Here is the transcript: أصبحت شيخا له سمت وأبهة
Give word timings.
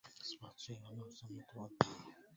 أصبحت 0.21 0.57
شيخا 0.65 0.93
له 0.97 1.05
سمت 1.17 1.49
وأبهة 1.55 1.89